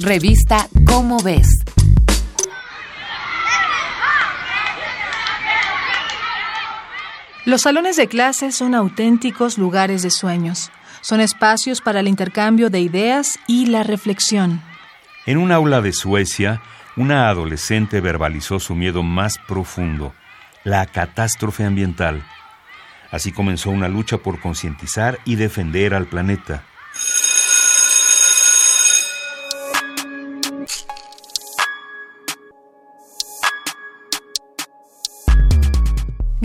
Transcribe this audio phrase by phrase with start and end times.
[0.00, 1.46] Revista Cómo ves.
[7.44, 10.72] Los salones de clase son auténticos lugares de sueños.
[11.00, 14.60] Son espacios para el intercambio de ideas y la reflexión.
[15.26, 16.60] En un aula de Suecia,
[16.96, 20.12] una adolescente verbalizó su miedo más profundo,
[20.64, 22.24] la catástrofe ambiental.
[23.12, 26.64] Así comenzó una lucha por concientizar y defender al planeta.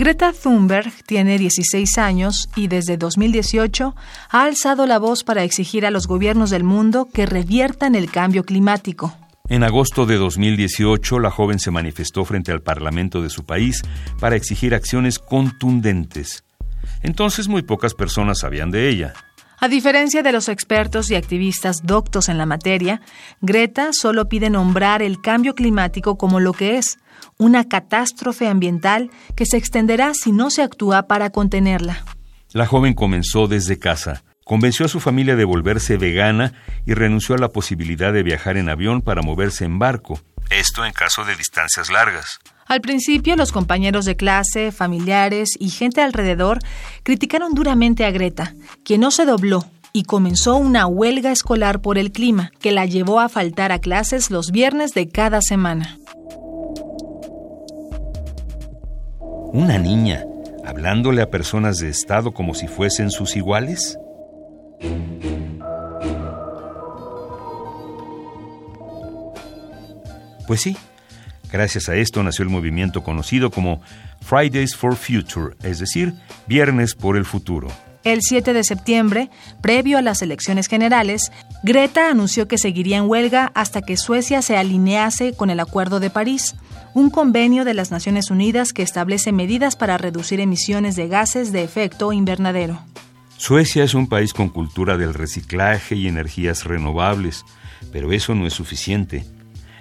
[0.00, 3.94] Greta Thunberg tiene 16 años y desde 2018
[4.30, 8.44] ha alzado la voz para exigir a los gobiernos del mundo que reviertan el cambio
[8.44, 9.14] climático.
[9.50, 13.82] En agosto de 2018, la joven se manifestó frente al Parlamento de su país
[14.18, 16.44] para exigir acciones contundentes.
[17.02, 19.12] Entonces muy pocas personas sabían de ella.
[19.62, 23.02] A diferencia de los expertos y activistas doctos en la materia,
[23.42, 26.98] Greta solo pide nombrar el cambio climático como lo que es,
[27.36, 32.02] una catástrofe ambiental que se extenderá si no se actúa para contenerla.
[32.52, 34.24] La joven comenzó desde casa.
[34.44, 36.54] Convenció a su familia de volverse vegana
[36.86, 40.18] y renunció a la posibilidad de viajar en avión para moverse en barco.
[40.48, 42.40] Esto en caso de distancias largas.
[42.70, 46.60] Al principio, los compañeros de clase, familiares y gente alrededor
[47.02, 48.54] criticaron duramente a Greta,
[48.84, 53.18] quien no se dobló y comenzó una huelga escolar por el clima, que la llevó
[53.18, 55.98] a faltar a clases los viernes de cada semana.
[59.52, 60.24] ¿Una niña
[60.64, 63.98] hablándole a personas de Estado como si fuesen sus iguales?
[70.46, 70.76] Pues sí,
[71.52, 73.80] Gracias a esto nació el movimiento conocido como
[74.20, 76.14] Fridays for Future, es decir,
[76.46, 77.68] Viernes por el Futuro.
[78.02, 79.28] El 7 de septiembre,
[79.60, 81.30] previo a las elecciones generales,
[81.62, 86.08] Greta anunció que seguiría en huelga hasta que Suecia se alinease con el Acuerdo de
[86.08, 86.54] París,
[86.94, 91.62] un convenio de las Naciones Unidas que establece medidas para reducir emisiones de gases de
[91.62, 92.80] efecto invernadero.
[93.36, 97.44] Suecia es un país con cultura del reciclaje y energías renovables,
[97.92, 99.24] pero eso no es suficiente.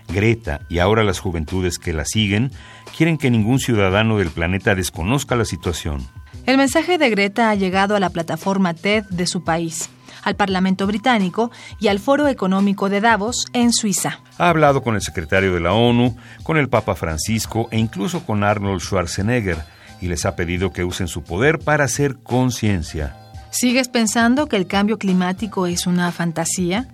[0.09, 2.51] Greta y ahora las juventudes que la siguen
[2.95, 6.07] quieren que ningún ciudadano del planeta desconozca la situación.
[6.45, 9.89] El mensaje de Greta ha llegado a la plataforma TED de su país,
[10.23, 14.19] al Parlamento británico y al Foro Económico de Davos en Suiza.
[14.37, 18.43] Ha hablado con el secretario de la ONU, con el Papa Francisco e incluso con
[18.43, 19.57] Arnold Schwarzenegger
[20.01, 23.15] y les ha pedido que usen su poder para hacer conciencia.
[23.51, 26.87] ¿Sigues pensando que el cambio climático es una fantasía?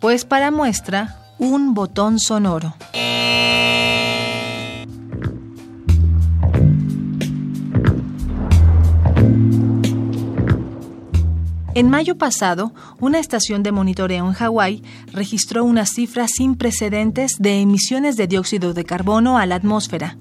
[0.00, 2.74] Pues para muestra, un botón sonoro.
[11.74, 14.82] En mayo pasado, una estación de monitoreo en Hawái
[15.12, 20.16] registró una cifra sin precedentes de emisiones de dióxido de carbono a la atmósfera.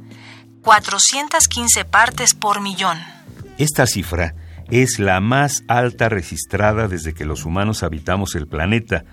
[0.63, 2.97] 415 partes por millón.
[3.57, 4.35] Esta cifra
[4.69, 9.05] es la más alta registrada desde que los humanos habitamos el planeta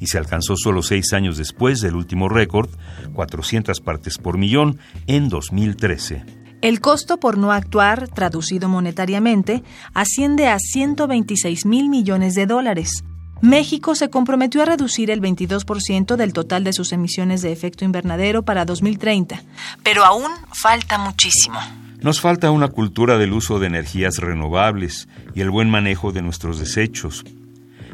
[0.00, 2.68] y se alcanzó solo seis años después del último récord,
[3.12, 6.24] 400 partes por millón, en 2013.
[6.60, 9.62] El costo por no actuar, traducido monetariamente,
[9.94, 13.04] asciende a 126 mil millones de dólares.
[13.40, 18.42] México se comprometió a reducir el 22% del total de sus emisiones de efecto invernadero
[18.42, 19.44] para 2030,
[19.84, 21.60] pero aún falta muchísimo.
[22.00, 26.58] Nos falta una cultura del uso de energías renovables y el buen manejo de nuestros
[26.58, 27.24] desechos,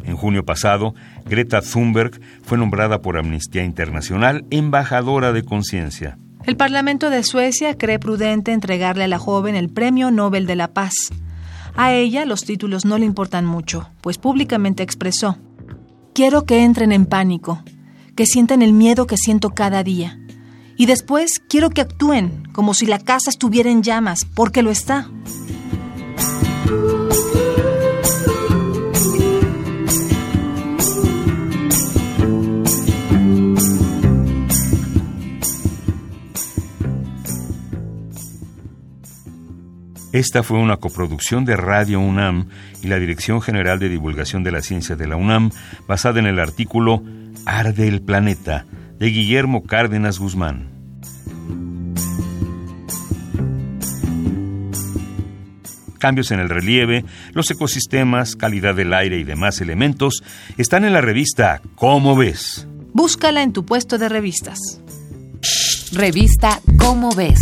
[0.05, 0.95] en junio pasado,
[1.25, 6.19] Greta Thunberg fue nombrada por Amnistía Internacional embajadora de conciencia.
[6.45, 10.69] El Parlamento de Suecia cree prudente entregarle a la joven el Premio Nobel de la
[10.69, 10.95] Paz.
[11.75, 15.39] A ella los títulos no le importan mucho, pues públicamente expresó,
[16.15, 17.65] Quiero que entren en pánico,
[18.15, 20.17] que sientan el miedo que siento cada día.
[20.77, 25.09] Y después quiero que actúen como si la casa estuviera en llamas, porque lo está.
[40.15, 42.47] Esta fue una coproducción de Radio UNAM
[42.85, 45.51] y la Dirección General de Divulgación de la Ciencia de la UNAM,
[45.89, 47.03] basada en el artículo
[47.47, 48.65] Arde el Planeta,
[48.97, 50.69] de Guillermo Cárdenas Guzmán.
[55.99, 60.23] Cambios en el relieve, los ecosistemas, calidad del aire y demás elementos
[60.57, 62.69] están en la revista ¿Cómo ves?
[62.93, 64.61] Búscala en tu puesto de revistas.
[65.91, 67.41] Revista ¿Cómo ves?